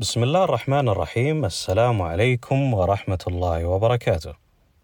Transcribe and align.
بسم 0.00 0.22
الله 0.22 0.44
الرحمن 0.44 0.88
الرحيم. 0.88 1.44
السلام 1.44 2.02
عليكم 2.02 2.74
ورحمة 2.74 3.18
الله 3.26 3.64
وبركاته. 3.64 4.34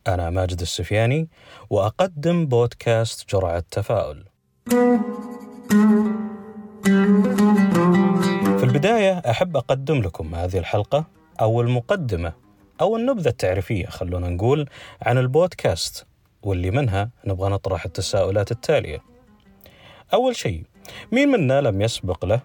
أنا 0.07 0.31
ماجد 0.31 0.61
السفياني 0.61 1.29
وأقدم 1.71 2.47
بودكاست 2.47 3.31
جرعة 3.31 3.65
تفاؤل. 3.71 4.25
في 8.59 8.65
البداية 8.65 9.19
أحب 9.19 9.57
أقدم 9.57 10.03
لكم 10.03 10.35
هذه 10.35 10.59
الحلقة 10.59 11.05
أو 11.41 11.61
المقدمة 11.61 12.33
أو 12.81 12.97
النبذة 12.97 13.29
التعريفية 13.29 13.87
خلونا 13.87 14.29
نقول 14.29 14.69
عن 15.03 15.19
البودكاست 15.19 16.07
واللي 16.43 16.71
منها 16.71 17.11
نبغى 17.25 17.51
نطرح 17.51 17.85
التساؤلات 17.85 18.51
التالية. 18.51 19.03
أول 20.15 20.37
شيء 20.37 20.65
مين 21.13 21.29
منا 21.29 21.61
لم 21.61 21.83
يسبق 21.83 22.25
له 22.25 22.41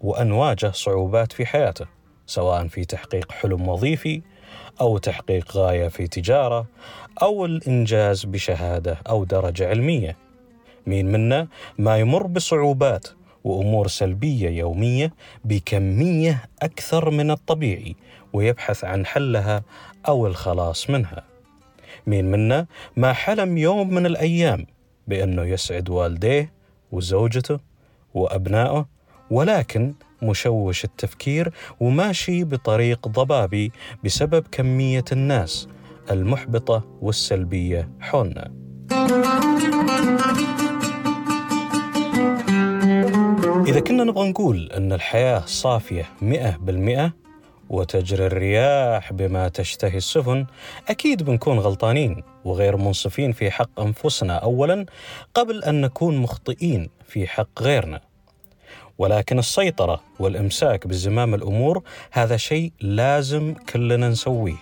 وأن 0.00 0.32
واجه 0.32 0.70
صعوبات 0.70 1.32
في 1.32 1.46
حياته؟ 1.46 1.96
سواء 2.26 2.68
في 2.68 2.84
تحقيق 2.84 3.32
حلم 3.32 3.68
وظيفي 3.68 4.22
أو 4.80 4.98
تحقيق 4.98 5.56
غاية 5.56 5.88
في 5.88 6.06
تجارة 6.06 6.66
أو 7.22 7.44
الإنجاز 7.44 8.24
بشهادة 8.24 8.98
أو 9.08 9.24
درجة 9.24 9.68
علمية. 9.68 10.16
مين 10.86 11.12
منا 11.12 11.48
ما 11.78 11.98
يمر 11.98 12.26
بصعوبات 12.26 13.08
وأمور 13.44 13.88
سلبية 13.88 14.48
يومية 14.48 15.12
بكمية 15.44 16.44
أكثر 16.62 17.10
من 17.10 17.30
الطبيعي 17.30 17.96
ويبحث 18.32 18.84
عن 18.84 19.06
حلها 19.06 19.62
أو 20.08 20.26
الخلاص 20.26 20.90
منها. 20.90 21.24
مين 22.06 22.24
منا 22.24 22.66
ما 22.96 23.12
حلم 23.12 23.58
يوم 23.58 23.94
من 23.94 24.06
الأيام 24.06 24.66
بأنه 25.08 25.42
يسعد 25.44 25.90
والديه 25.90 26.52
وزوجته 26.92 27.58
وأبنائه 28.14 28.86
ولكن 29.30 29.94
مشوش 30.22 30.84
التفكير 30.84 31.52
وماشي 31.80 32.44
بطريق 32.44 33.08
ضبابي 33.08 33.72
بسبب 34.04 34.44
كمية 34.52 35.04
الناس 35.12 35.68
المحبطة 36.10 36.84
والسلبية 37.00 37.88
حولنا. 38.00 38.52
إذا 43.66 43.80
كنا 43.80 44.04
نبغى 44.04 44.30
نقول 44.30 44.72
أن 44.72 44.92
الحياة 44.92 45.42
صافية 45.46 46.04
مئة 46.22 46.56
بالمئة 46.56 47.12
وتجري 47.70 48.26
الرياح 48.26 49.12
بما 49.12 49.48
تشتهي 49.48 49.96
السفن 49.96 50.46
أكيد 50.88 51.22
بنكون 51.22 51.58
غلطانين 51.58 52.22
وغير 52.44 52.76
منصفين 52.76 53.32
في 53.32 53.50
حق 53.50 53.80
أنفسنا 53.80 54.34
أولا 54.36 54.86
قبل 55.34 55.64
أن 55.64 55.80
نكون 55.80 56.16
مخطئين 56.16 56.88
في 57.04 57.26
حق 57.26 57.62
غيرنا 57.62 58.00
ولكن 58.98 59.38
السيطرة 59.38 60.00
والإمساك 60.18 60.86
بزمام 60.86 61.34
الأمور 61.34 61.82
هذا 62.10 62.36
شيء 62.36 62.72
لازم 62.80 63.54
كلنا 63.72 64.08
نسويه 64.08 64.56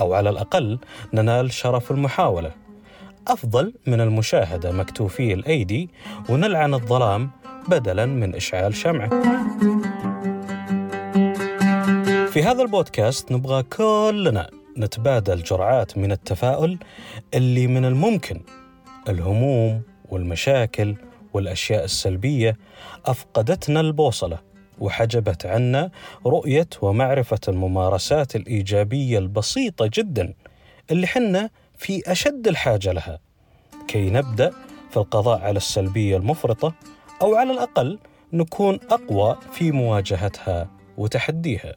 أو 0.00 0.14
على 0.14 0.30
الأقل 0.30 0.78
ننال 1.14 1.52
شرف 1.52 1.90
المحاولة. 1.90 2.50
أفضل 3.28 3.74
من 3.86 4.00
المشاهدة 4.00 4.72
مكتوفي 4.72 5.34
الأيدي 5.34 5.90
ونلعن 6.28 6.74
الظلام 6.74 7.30
بدلا 7.68 8.06
من 8.06 8.34
إشعال 8.34 8.74
شمعة. 8.74 9.08
في 12.26 12.42
هذا 12.42 12.62
البودكاست 12.62 13.32
نبغى 13.32 13.62
كلنا 13.62 14.50
نتبادل 14.78 15.42
جرعات 15.42 15.98
من 15.98 16.12
التفاؤل 16.12 16.78
اللي 17.34 17.66
من 17.66 17.84
الممكن 17.84 18.40
الهموم 19.08 19.82
والمشاكل 20.08 20.94
والأشياء 21.36 21.84
السلبية 21.84 22.56
أفقدتنا 23.06 23.80
البوصلة 23.80 24.38
وحجبت 24.78 25.46
عنا 25.46 25.90
رؤية 26.26 26.68
ومعرفة 26.82 27.40
الممارسات 27.48 28.36
الإيجابية 28.36 29.18
البسيطة 29.18 29.90
جدا 29.94 30.34
اللي 30.90 31.06
حنا 31.06 31.50
في 31.78 32.12
أشد 32.12 32.48
الحاجة 32.48 32.92
لها 32.92 33.18
كي 33.88 34.10
نبدأ 34.10 34.52
في 34.90 34.96
القضاء 34.96 35.40
على 35.40 35.56
السلبية 35.56 36.16
المفرطة 36.16 36.74
أو 37.22 37.34
على 37.34 37.52
الأقل 37.52 37.98
نكون 38.32 38.78
أقوى 38.90 39.38
في 39.52 39.72
مواجهتها 39.72 40.70
وتحديها. 40.98 41.76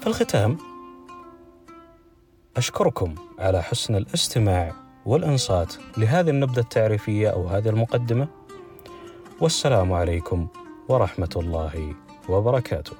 في 0.00 0.06
الختام 0.06 0.58
أشكركم 2.56 3.14
على 3.38 3.62
حسن 3.62 3.96
الاستماع 3.96 4.89
والإنصات 5.10 5.74
لهذه 5.98 6.30
النبذة 6.30 6.60
التعريفية 6.60 7.28
أو 7.28 7.46
هذه 7.46 7.68
المقدمة 7.68 8.28
والسلام 9.40 9.92
عليكم 9.92 10.46
ورحمة 10.88 11.34
الله 11.36 11.94
وبركاته. 12.28 12.92